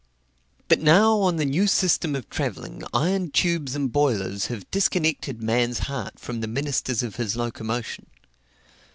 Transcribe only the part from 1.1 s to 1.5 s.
on the